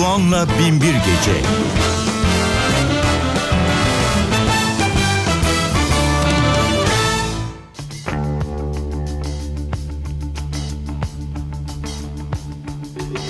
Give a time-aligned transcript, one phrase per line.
[0.00, 1.42] Doğan'la Binbir Gece.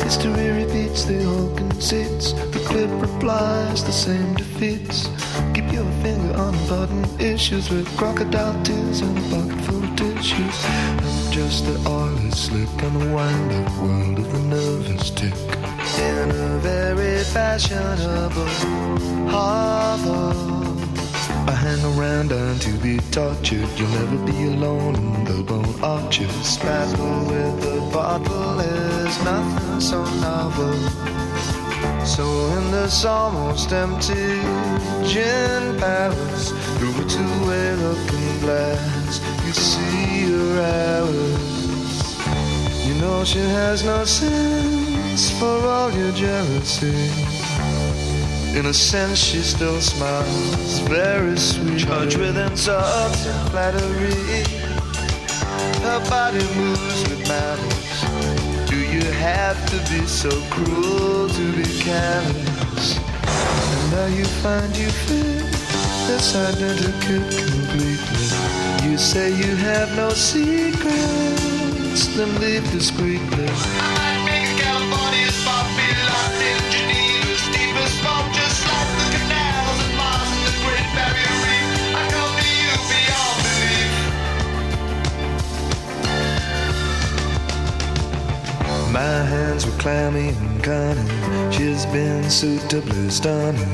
[0.04, 2.32] History repeats, the whole conceits.
[2.32, 5.08] The clip replies, the same defeats.
[5.54, 9.96] Keep your finger on the button issues with crocodile tears and a pocket full of
[9.96, 10.66] tissues.
[11.32, 15.79] Just the oily slip on the wind up world of the nervous tick.
[16.00, 18.54] In a very fashionable
[19.28, 20.50] hovel.
[21.46, 23.68] I hang around and to be tortured.
[23.76, 26.56] You'll never be alone in the bone arches.
[26.58, 30.78] Battle with the bottle is nothing so novel.
[32.06, 32.24] So
[32.56, 34.40] in this almost empty
[35.06, 40.60] gin palace, through a two-way looking glass, you see her
[40.96, 42.16] Alice.
[42.86, 44.79] You know she has no sense
[45.38, 46.94] for all your jealousy.
[48.56, 51.80] In a sense, she still smiles, very sweet.
[51.80, 54.44] Charged with insults and flattery.
[55.82, 58.68] Her body moves with malice.
[58.70, 62.98] Do you have to be so cruel to be callous?
[62.98, 65.46] And now you find you fit
[66.06, 68.90] this identikit completely.
[68.90, 74.09] You say you have no secrets, then leave discreetly.
[89.00, 91.08] My hands were clammy and cunning.
[91.50, 93.72] She's been suitably stunning.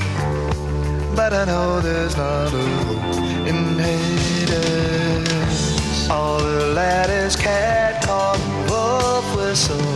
[1.17, 3.17] But I know there's not a hope
[3.51, 5.27] in Hades.
[6.09, 9.91] All the laddies cat called wolf whistle.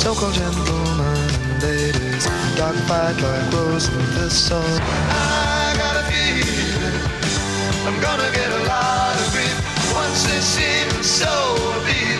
[0.00, 2.24] So-called gentlemen and ladies
[2.56, 4.64] dogfight like rose and thistle.
[4.64, 6.96] I got a feeling
[7.86, 9.56] I'm gonna get a lot of grief
[9.92, 11.28] once it seems so
[11.76, 12.19] appealing.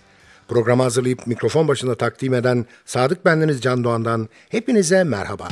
[0.51, 5.47] Programı hazırlayıp mikrofon başında takdim eden Sadık Bendeniz Can Doğan'dan hepinize merhaba.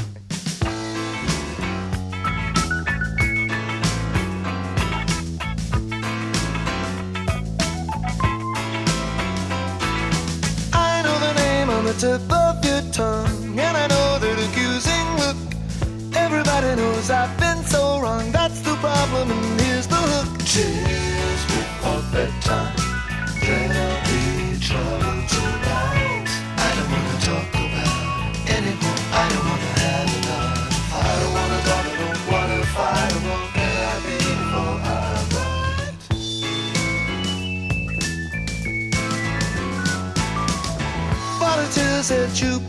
[12.00, 15.38] Tip of your tongue, and I know that accusing look.
[16.16, 18.32] Everybody knows I've been so wrong.
[18.32, 20.40] That's the problem, and here's the hook.
[20.46, 20.99] Tears
[42.10, 42.69] that you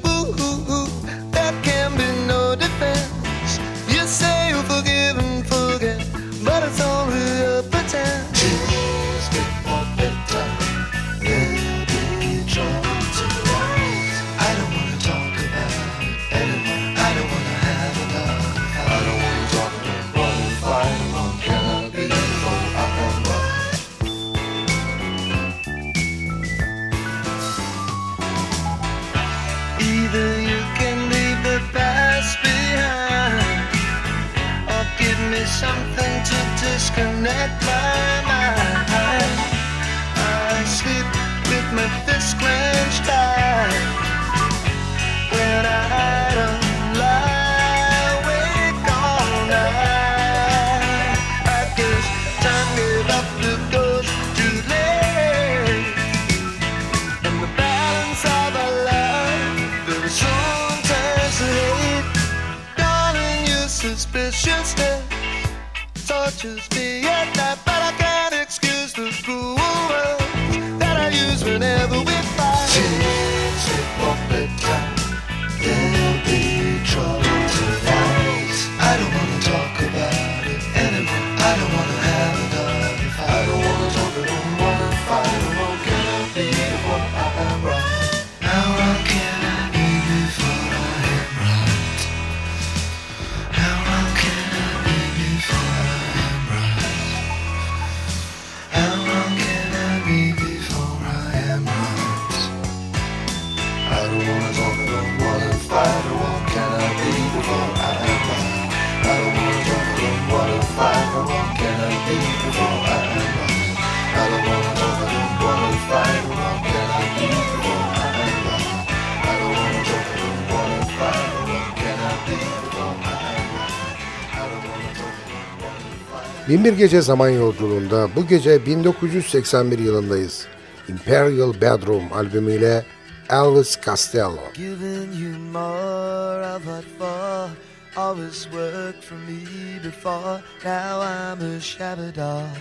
[126.50, 130.46] Binbir Gece Zaman Yolculuğunda bu gece 1981 yılındayız.
[130.88, 132.84] Imperial Bedroom albümüyle
[133.30, 134.52] Elvis Costello.
[134.54, 137.50] Giving you more of what for
[137.96, 140.40] always worked for me before.
[140.64, 142.56] Now I'm a shabby dog.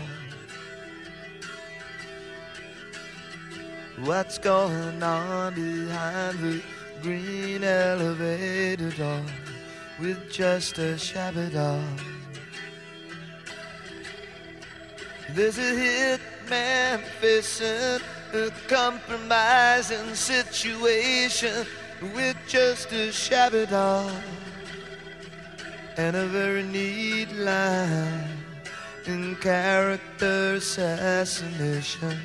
[3.98, 6.62] What's going on behind the
[7.04, 9.24] green elevator door
[10.00, 11.50] with just a shabby
[15.34, 18.02] There's a hitman facing
[18.34, 21.66] a compromising situation
[22.14, 24.12] with just a shabby dog
[25.98, 28.24] and a very neat line
[29.06, 32.18] in character assassination.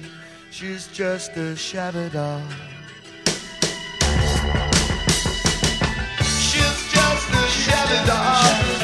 [0.50, 2.08] She's just a shabby.
[6.40, 8.83] She's just a shabby dog.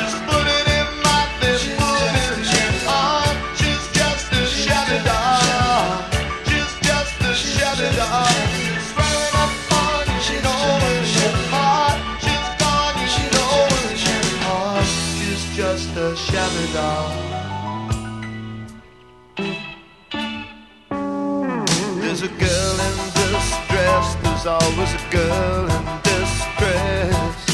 [24.42, 27.44] There's always a girl in distress.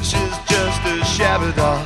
[0.00, 1.84] She's just a shabby doll.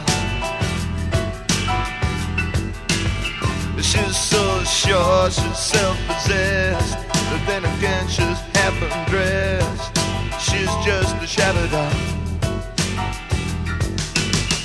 [3.81, 9.97] She's so sure she's self-possessed, but then again she's half undressed.
[10.39, 11.91] She's just a shabby doll.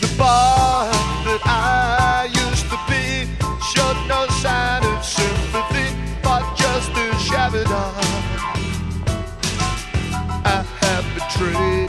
[0.01, 0.66] The bar
[11.39, 11.86] have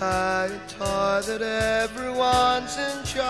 [0.00, 3.28] The tired toy that everyone's enjoying.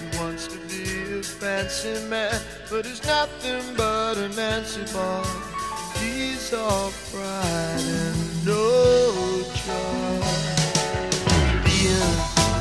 [0.00, 0.82] He wants to be
[1.18, 5.22] a fancy man, but he's nothing but a Nancy boy.
[5.94, 10.22] He's all pride and no joy.
[11.64, 12.18] Being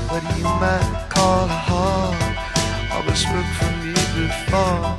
[0.10, 2.16] what you might call a hog,
[2.94, 4.98] always worked for me before.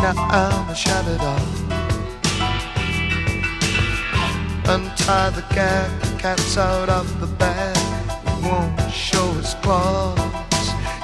[0.00, 1.48] Now I'm a shabby dog.
[4.66, 5.90] Untie the gag,
[6.20, 7.74] cat's out of the bag.
[8.44, 10.18] Won't show his claws.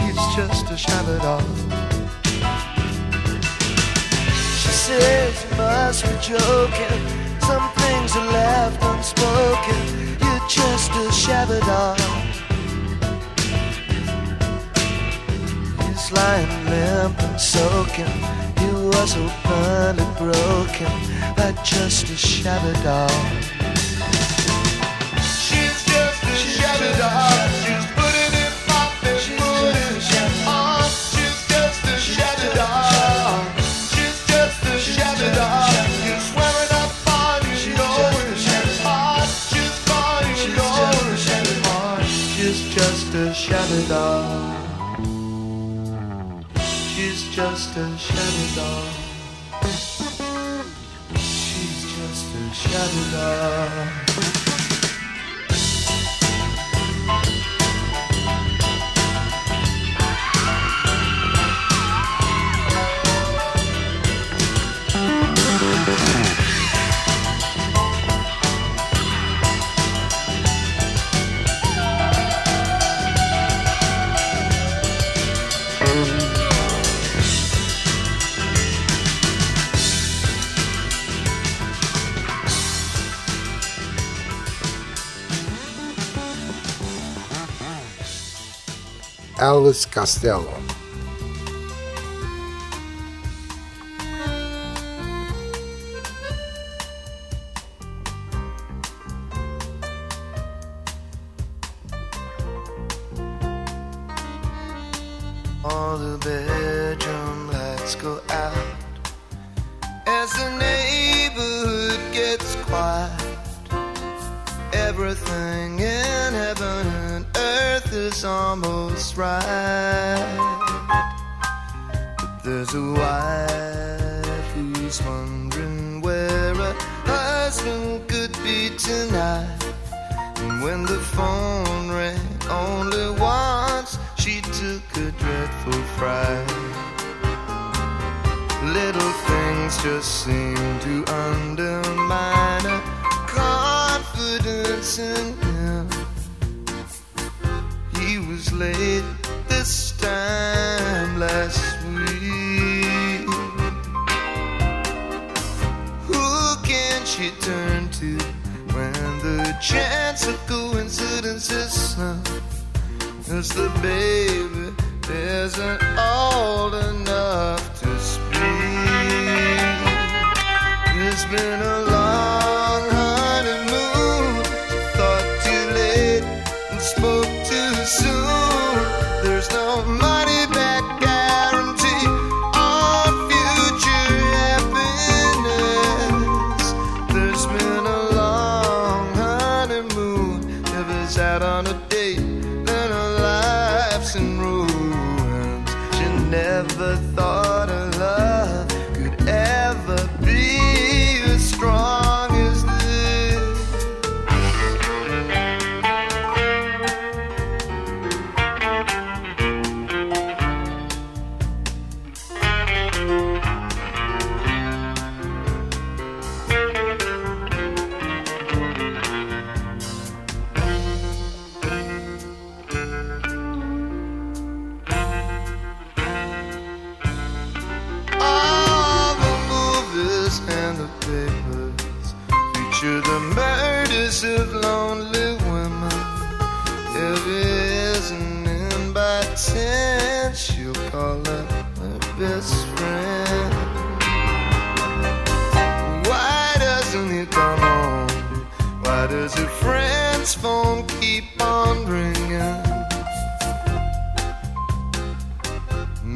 [0.01, 1.43] He's just a shabby dog.
[4.61, 7.01] She says you must be joking.
[7.49, 9.81] Some things are left unspoken.
[10.21, 11.99] You're just a shabby dog.
[15.81, 18.17] He's lying limp and soaking.
[18.61, 20.93] He was openly broken
[21.39, 23.56] by just a shabby dog.
[26.37, 30.45] She's putin' it pop, and she's putin' a shadow.
[30.45, 33.47] Heart, she's just a shabby dog.
[33.93, 37.25] She's putting in my bed,
[38.43, 39.49] putting on.
[39.49, 41.61] She's body, she knows a shadow.
[41.65, 43.33] heart, she's just a
[52.55, 54.46] shabby dog.
[89.39, 90.76] Elvis Costello.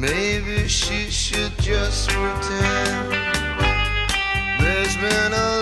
[0.01, 3.11] Maybe she should just pretend.
[4.59, 5.60] There's been a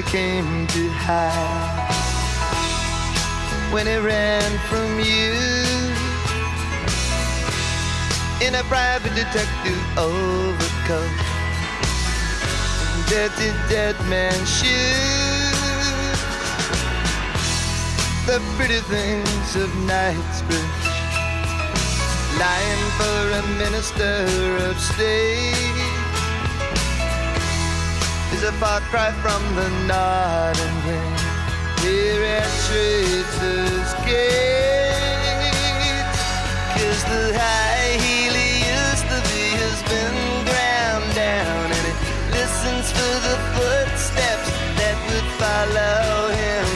[0.00, 1.92] we came to hide.
[3.70, 5.32] When it ran from you
[8.46, 11.16] in a private detective overcoat,
[13.10, 15.60] dirty dead man shoes,
[18.24, 20.86] the pretty things of Knightsbridge,
[22.40, 24.16] lying for a minister
[24.66, 25.79] of state
[28.42, 31.16] is a far cry from the nodding grin
[31.82, 34.96] here at Traitors Gate.
[36.74, 40.18] Cause the high heel he used to be has been
[40.48, 41.98] ground down, and it
[42.32, 46.69] listens for the footsteps that would follow him.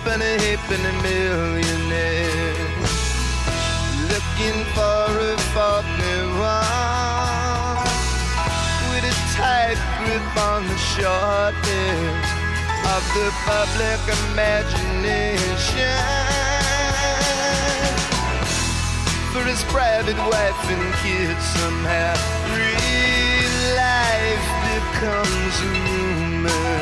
[0.00, 2.54] Tuppeny halfpenny millionaire.
[4.08, 5.36] Looking for a
[6.38, 6.56] one
[8.90, 12.26] with a tight grip on the shortness
[12.94, 15.96] of the public imagination.
[19.32, 22.14] For his private wife and kids somehow
[22.56, 26.80] real life becomes a rumor.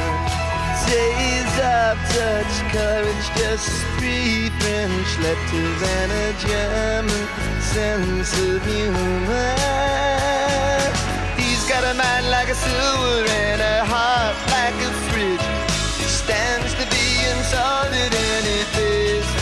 [0.89, 3.89] Days of touch courage just
[4.79, 7.27] French letters and a German
[7.61, 9.55] sense of humor.
[11.37, 15.47] He's got a mind like a silver and a heart like a fridge.
[15.99, 19.38] He stands to be insulted and he pays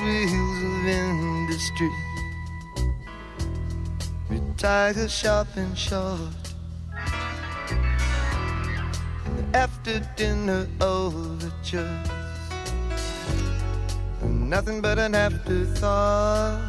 [0.00, 1.90] wheels of industry.
[4.28, 6.54] Retire sharp and short.
[9.52, 12.10] After dinner overtures
[14.50, 16.60] Nothing but an afterthought.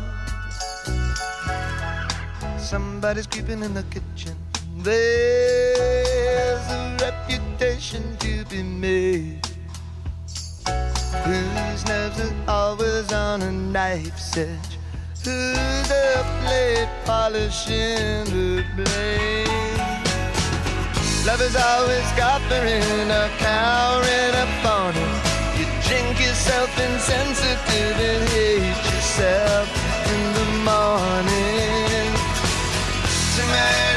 [2.60, 4.36] Somebody's creeping in the kitchen.
[4.78, 9.51] There's a reputation to be made
[11.26, 14.78] Whose nerves are always on a knife's edge
[15.24, 19.48] Who's up late polishing the blade?
[21.26, 29.68] Love is always scoffing or cowering upon it You drink yourself insensitive and hate yourself
[30.14, 32.12] in the morning.
[33.36, 33.91] Tonight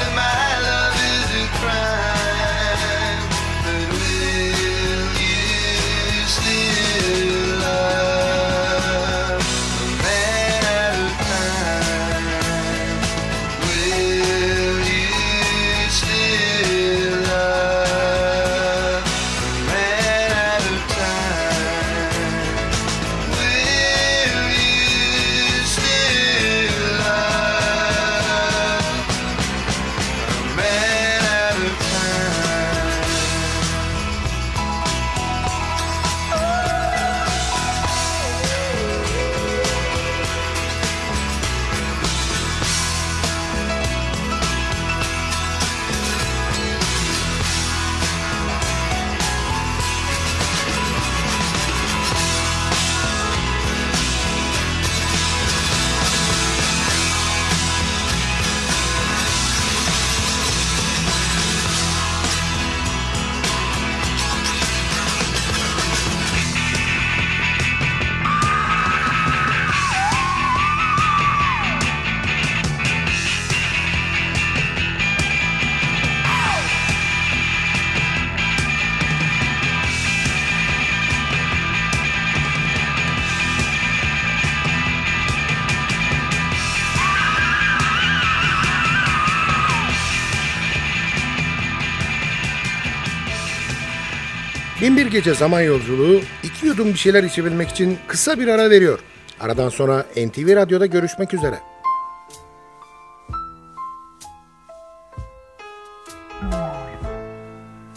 [95.15, 98.99] Gece Zaman Yolculuğu iki yudum bir şeyler içebilmek için kısa bir ara veriyor.
[99.41, 101.61] Aradan sonra NTV Radyo'da görüşmek üzere.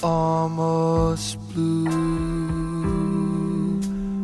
[0.04, 1.90] almost blue,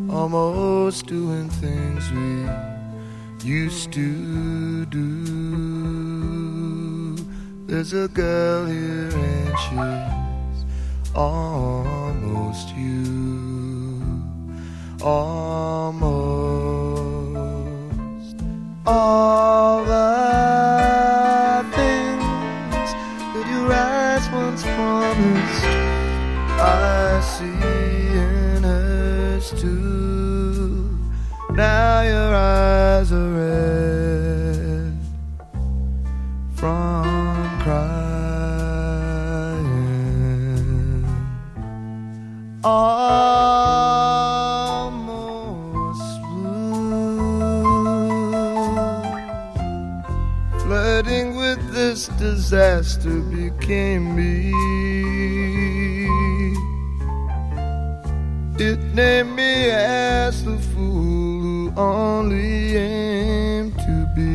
[0.09, 2.49] almost doing things we
[3.43, 5.09] used to do.
[7.67, 10.13] There's a girl here and she's
[12.53, 13.99] almost you,
[15.01, 16.22] almost
[53.63, 54.51] can be.
[58.63, 64.33] It named me as the fool who only aimed to be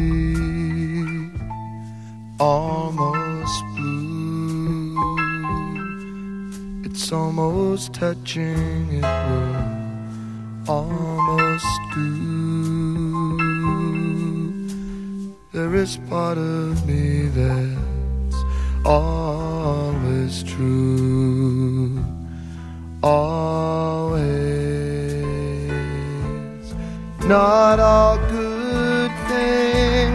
[2.41, 4.97] almost blue.
[6.85, 9.57] It's almost touching, it will
[10.69, 12.09] almost do.
[15.53, 16.58] There is part of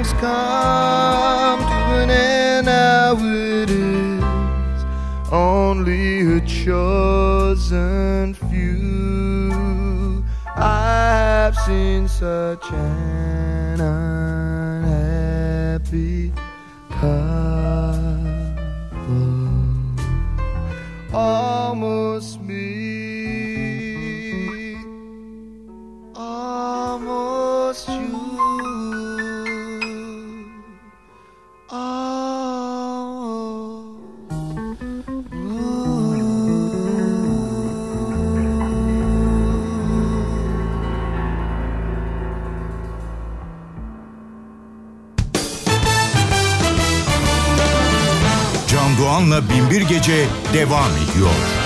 [0.03, 4.23] things come to an end, now it is
[5.31, 10.23] only a chosen few.
[10.55, 13.81] I've seen such an
[14.81, 15.21] unhappy
[16.89, 17.32] couple.
[50.53, 51.62] devam ediyor.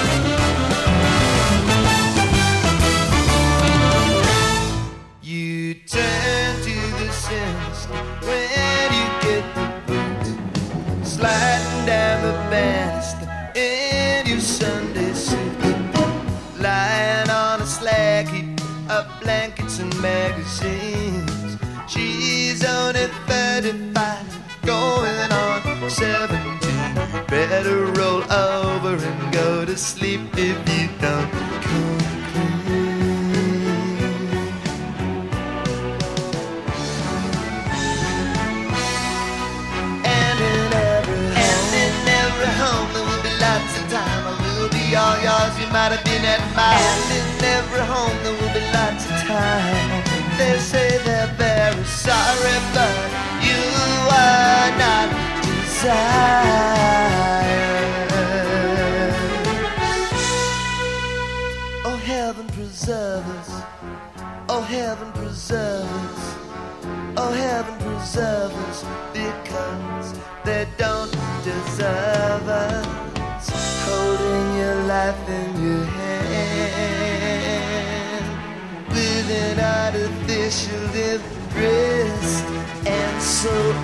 [83.38, 83.77] so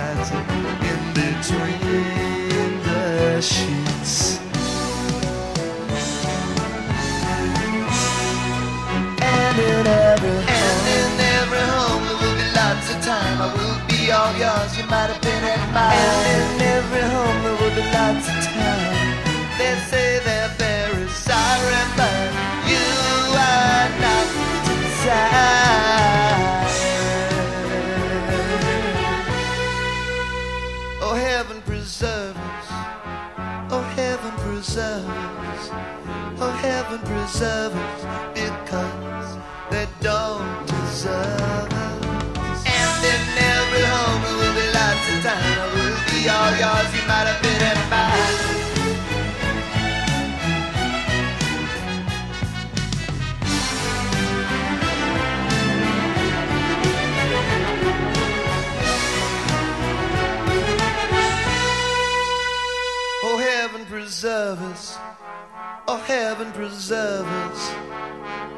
[0.00, 4.38] in between the sheets.
[9.20, 13.36] And in every and in every home there will be lots of time.
[13.42, 14.76] I will be all yours.
[14.78, 15.94] You might have been at mine.
[15.96, 18.59] And in every home there will be lots of time.
[36.90, 38.39] and preservers.
[66.10, 67.60] heaven preserve us,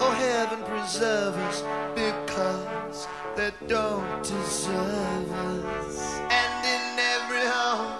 [0.00, 1.62] oh heaven preserve us,
[1.94, 5.96] because they don't deserve us.
[6.38, 6.84] And in
[7.14, 7.92] every home,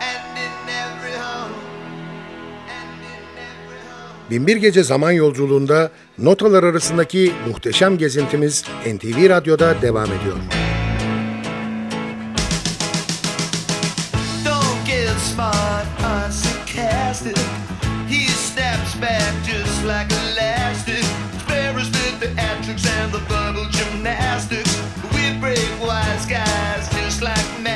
[0.00, 1.54] and in every home.
[4.30, 10.36] Binbir Gece Zaman Yolculuğunda notalar arasındaki muhteşem gezintimiz NTV Radyo'da devam ediyor.
[23.16, 24.76] The verbal gymnastics.
[25.14, 27.75] We break wise guys just like matchsticks.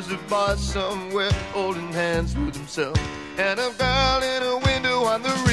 [0.00, 2.96] There's a boy somewhere holding hands with himself.
[3.36, 5.49] And a girl in a window on the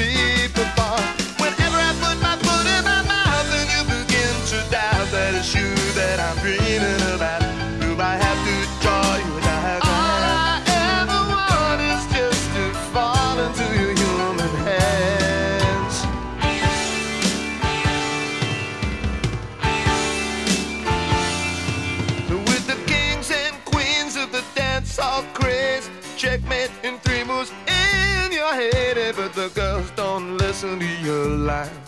[29.50, 31.80] girls don't listen to your line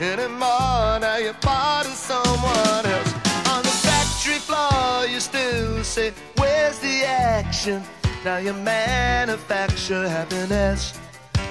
[0.00, 0.98] anymore.
[1.00, 3.12] Now you're part of someone else.
[3.48, 7.82] On the factory floor, you still say, Where's the action?
[8.24, 10.98] Now you manufacture happiness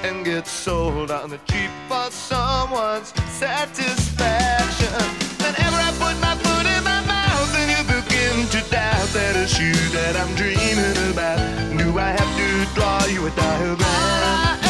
[0.03, 4.93] and get sold on the cheap for someone's satisfaction.
[5.41, 9.60] Whenever I put my foot in my mouth and you begin to doubt that it's
[9.60, 11.39] you that I'm dreaming about,
[11.77, 14.66] do I have to draw you a diagram?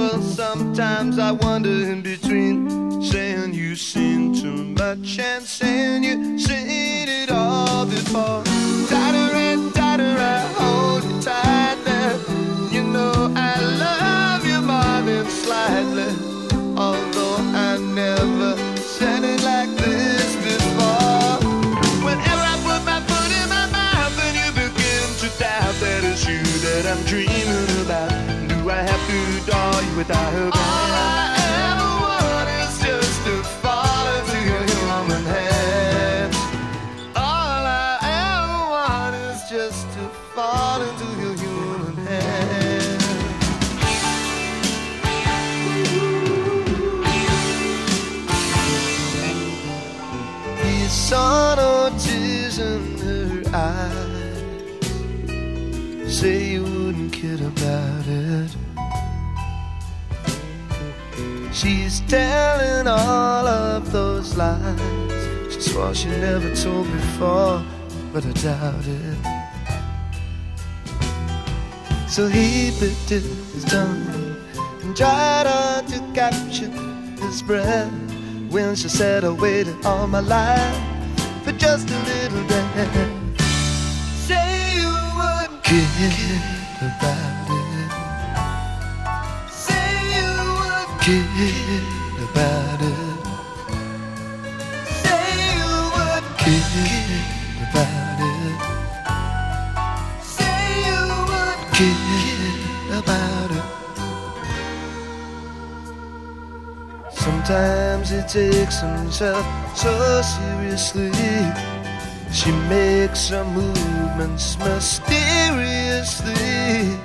[0.00, 0.22] World?
[0.22, 7.30] Sometimes I wonder in between saying you seen too much and saying you seen it
[7.30, 8.42] all before.
[8.88, 9.28] Tighter
[9.72, 11.20] tighter, I hold you.
[12.74, 13.52] You know I
[13.84, 16.10] love you more than slightly,
[16.86, 17.70] although I
[18.02, 21.36] never said it like this before.
[22.06, 26.26] Whenever I put my foot in my mouth and you begin to doubt that it's
[26.26, 27.49] you that I'm dreaming
[29.10, 31.34] to you without a All I
[31.72, 31.99] ever
[61.60, 65.52] She's telling all of those lies.
[65.52, 67.62] She swore she never told before,
[68.14, 69.18] but I doubt it.
[72.08, 74.36] So he bit his tongue
[74.80, 76.70] and tried hard to capture
[77.20, 77.92] his breath
[78.48, 80.80] when she said I waited all my life
[81.44, 82.88] for just a little bit.
[84.16, 86.59] Say you wouldn't kid
[91.02, 91.84] kid
[92.28, 93.20] about it.
[95.02, 97.24] Say you wouldn't kid
[97.66, 98.58] about it.
[100.22, 102.58] Say you wouldn't kid
[103.00, 103.66] about it.
[107.12, 109.44] Sometimes he takes himself
[109.76, 111.12] so seriously.
[112.32, 116.96] She makes her movements mysteriously,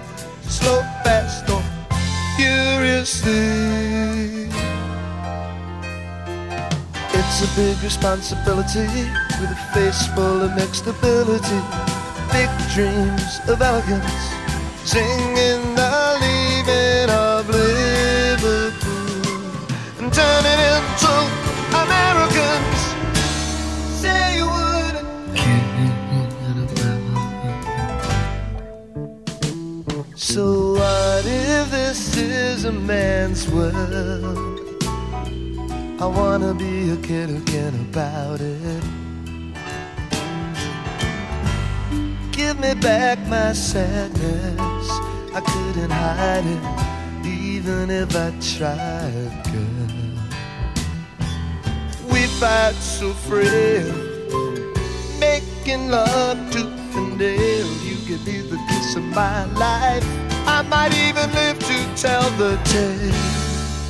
[0.43, 0.81] slow,
[2.37, 4.49] furiously.
[7.13, 8.87] It's a big responsibility
[9.39, 11.61] with a face full of mixed ability,
[12.31, 14.33] big dreams of elegance,
[14.83, 19.21] singing the leaving of Liverpool
[19.99, 21.13] and turning into
[21.83, 22.79] Americans.
[24.01, 25.05] Say you wouldn't
[30.15, 30.64] So
[32.65, 34.83] a man's world?
[35.99, 38.83] I wanna be a kid again about it.
[42.31, 44.87] Give me back my sadness.
[45.33, 49.95] I couldn't hide it, even if I tried, girl.
[52.11, 53.93] We fight so frail,
[55.19, 57.67] making love tooth and nail.
[57.83, 60.34] You could be the kiss of my life.
[60.57, 63.11] I might even live to tell the tale.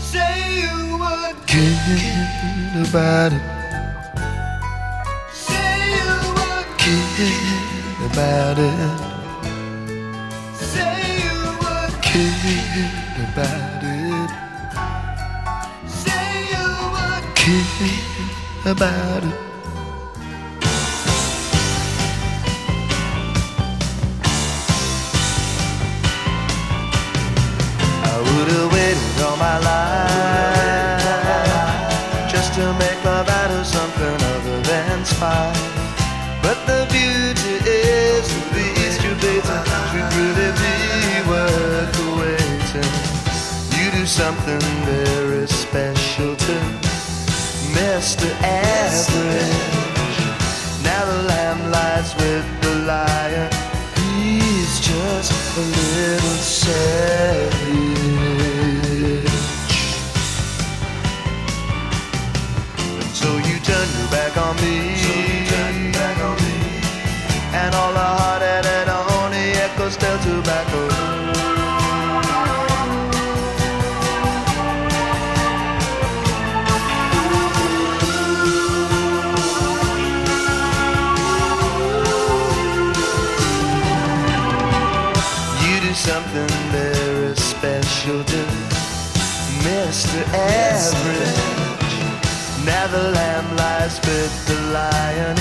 [0.01, 3.45] Say you would kid about it.
[5.31, 8.97] Say you would kid about it.
[10.57, 12.73] Say you would kid
[13.29, 14.31] about it.
[15.87, 19.44] Say you would kid about it.
[28.25, 31.05] Would have waited all my life
[32.29, 35.55] just to make love out of something other than spite.
[36.41, 39.49] But the beauty is that these two dates
[39.89, 40.75] should really be
[41.29, 42.91] worth the waiting.
[43.77, 46.55] You do something very special to
[47.77, 48.29] Mr.
[48.41, 49.75] Average.
[50.83, 53.49] Now the lamb lies with the lion.
[53.97, 57.94] He's just a little savage.
[64.65, 66.55] Me.
[67.53, 70.81] And all the hard-headed honey echoes tell tobacco.
[85.63, 88.41] You do something very special to
[89.63, 90.21] Mr.
[90.33, 91.54] Average.
[92.85, 95.35] The lamb lies with the lion.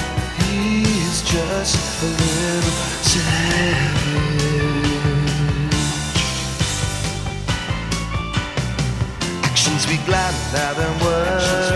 [0.48, 2.72] He's just a little
[3.04, 3.44] savage.
[9.44, 11.70] Actions speak louder than words.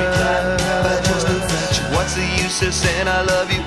[0.82, 1.84] But just a fraction.
[1.92, 3.60] What's the use of saying I love you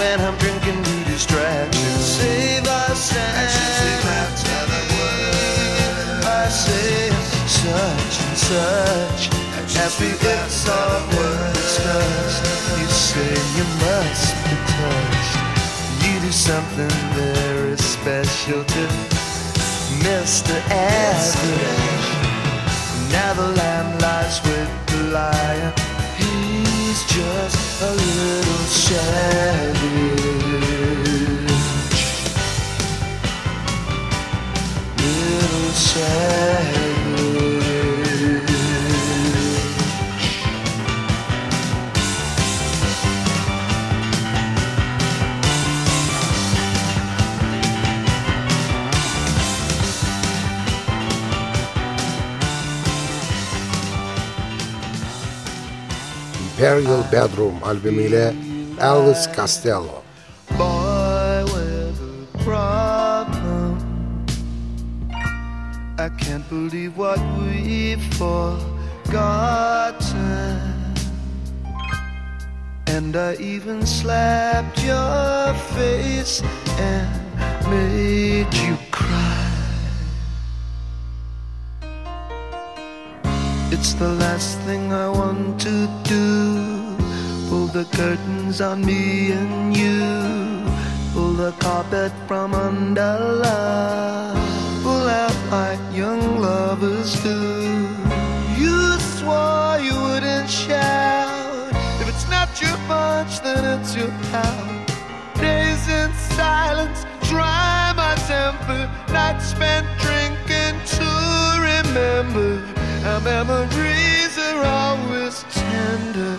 [0.00, 2.00] when I'm drinking to distraction?
[2.00, 3.52] Save us and
[6.24, 7.10] I say
[7.46, 9.43] such and such
[9.78, 11.54] as we it's all been.
[12.80, 15.36] You say you must be touched.
[16.04, 18.88] You do something very special to
[20.04, 20.54] Mr.
[20.70, 22.08] Average.
[23.12, 25.72] Now the lamb lies with the lion.
[26.18, 29.84] He's just a little savage.
[34.98, 36.83] Little savage.
[56.64, 58.34] Imperial Bedroom albümüyle
[58.80, 60.02] Elvis Costello.
[60.58, 63.78] Boy with a problem.
[65.98, 68.54] I can't believe what we've forgotten.
[72.86, 76.42] And I even slapped your face
[76.78, 77.08] and
[77.68, 78.76] made you
[83.84, 86.96] It's the last thing I want to do.
[87.50, 90.64] Pull the curtains on me and you.
[91.12, 93.14] Pull the carpet from under
[93.44, 94.82] love.
[94.82, 97.36] Pull out like young lovers do.
[98.56, 101.68] You swore you wouldn't shout.
[102.00, 104.88] If it's not your punch, then it's your pout.
[105.36, 106.10] Days in
[106.40, 108.90] silence, dry my temper.
[109.12, 111.08] Nights spent drinking to
[111.68, 112.73] remember.
[113.04, 116.38] Our memories are always tender.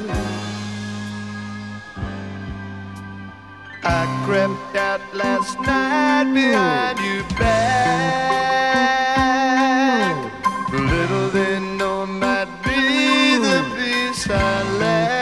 [3.84, 7.86] I crept out last night behind your back.
[10.74, 15.20] Little they know might be the peace I lack.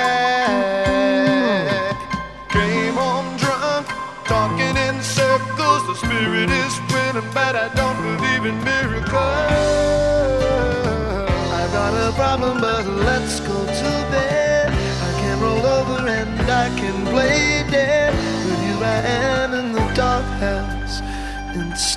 [2.51, 3.87] Came home drunk,
[4.23, 5.85] talking in circles.
[5.87, 8.82] The spirit is winning, but I don't believe in miracles.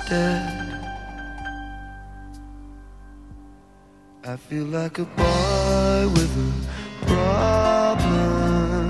[0.07, 0.63] Instead.
[4.23, 6.51] I feel like a boy with a
[7.05, 8.89] problem.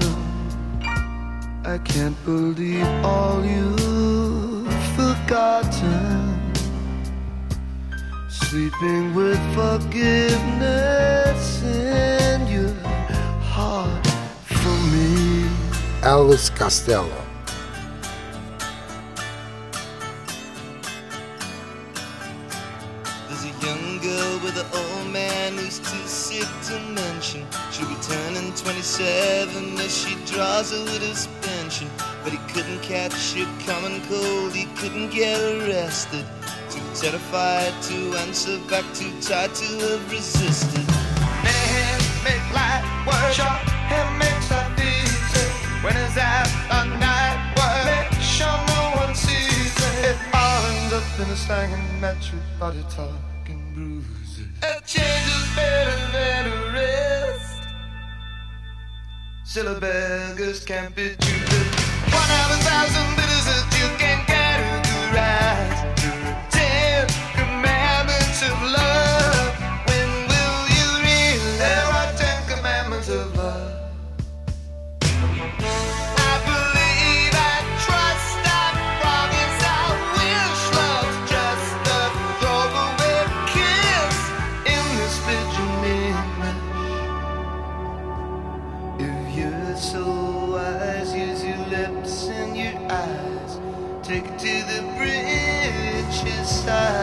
[1.66, 6.54] I can't believe all you've forgotten.
[8.30, 12.74] Sleeping with forgiveness in your
[13.42, 14.08] heart
[14.46, 15.50] for me.
[16.02, 17.27] Elvis Costello.
[29.88, 31.88] As she draws a little suspension.
[32.24, 36.26] But he couldn't catch it coming cold, he couldn't get arrested.
[36.70, 40.86] Too terrified to answer back, too tired to have resisted.
[41.46, 43.60] Man, make light work, sure,
[43.92, 45.48] him makes life easy.
[45.84, 50.12] When it's out a night work, make sure no one sees it.
[50.12, 54.52] It all ends up in a slanging match with body talking bruises.
[54.64, 55.97] A change is better
[59.58, 61.68] Still a beggars can't be choosers.
[62.14, 65.77] One out of a thousand bitters that you can categorize.
[96.68, 96.97] Side.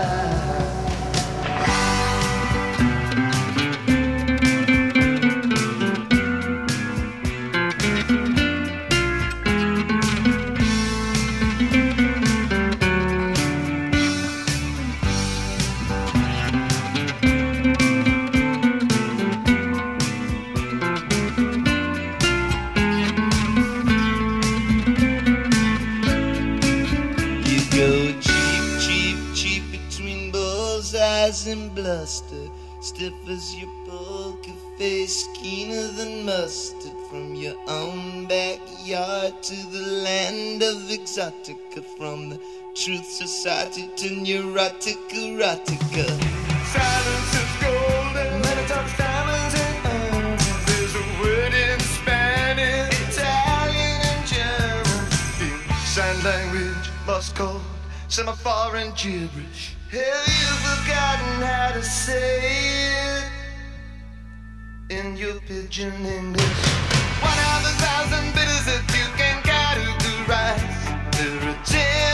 [33.35, 36.93] As your poker face, keener than mustard.
[37.11, 41.83] From your own backyard to the land of exotica.
[41.99, 42.39] From the
[42.77, 46.07] truth society to neurotic erotica.
[46.75, 50.67] Silence is golden, many talks diamonds and earth.
[50.69, 55.05] There's a word in Spanish, Italian and German.
[55.47, 55.59] In
[55.95, 57.63] sign language, lost code,
[58.07, 59.75] semaphore and gibberish.
[59.91, 63.24] Have you forgotten how to say it
[64.99, 66.63] in your pidgin English?
[67.31, 70.63] One of a thousand bitters that you can categorize.
[71.17, 72.14] There are ten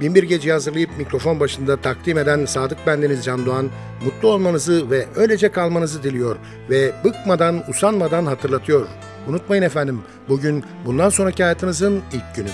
[0.00, 3.70] Binbir Gece'yi hazırlayıp mikrofon başında takdim eden Sadık Bendeniz Can Doğan,
[4.04, 6.36] mutlu olmanızı ve öylece kalmanızı diliyor
[6.70, 8.86] ve bıkmadan, usanmadan hatırlatıyor.
[9.28, 12.48] Unutmayın efendim, bugün bundan sonraki hayatınızın ilk günü.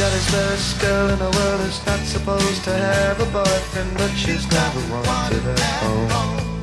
[0.00, 4.44] Daddy's best girl in the world is not supposed to have a boyfriend, but she's
[4.52, 6.55] never wanted at home.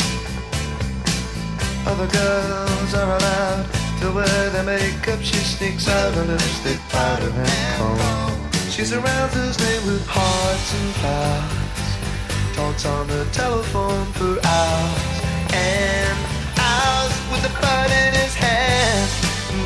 [1.86, 3.66] Other girls are allowed
[4.00, 5.20] to wear their makeup.
[5.22, 8.50] She sneaks out her lipstick, powder, and comb.
[8.70, 12.56] She surrounds his name with hearts and flowers.
[12.56, 15.16] Talks on the telephone for hours
[15.52, 16.18] and
[16.58, 19.10] hours with a bird in his hand.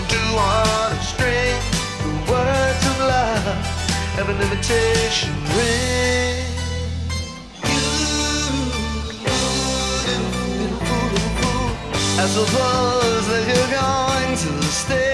[0.10, 1.56] Do on a string
[2.02, 3.46] the words of love
[4.18, 6.47] have an invitation ring.
[12.20, 15.07] I suppose that you're going to stay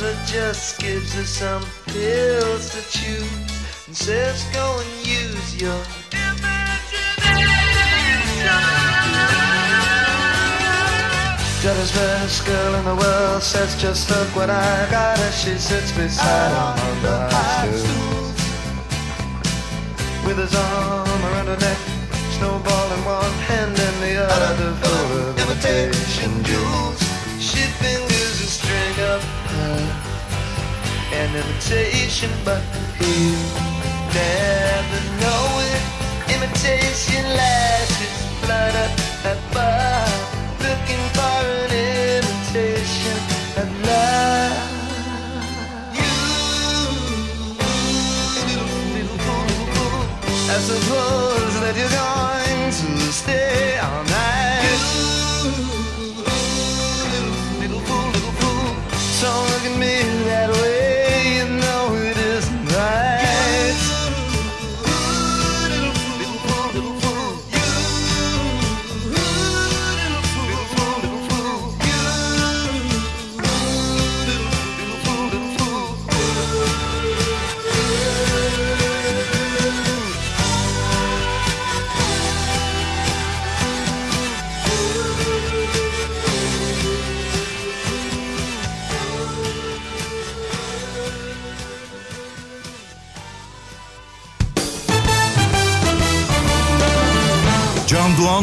[0.00, 5.82] Mother just gives her some pills to choose and says go and use your
[11.60, 15.90] Daddy's best girl in the world says just look what I got as she sits
[15.90, 18.22] beside him on the high stool.
[20.28, 21.97] With his arm around her neck,
[31.58, 32.62] imitation, but
[32.98, 33.32] he
[34.14, 35.82] never know it.
[36.36, 37.87] Imitation lashes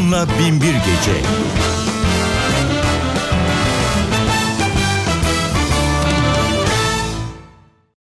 [0.05, 1.54] Can Doğan'la Binbir Gece.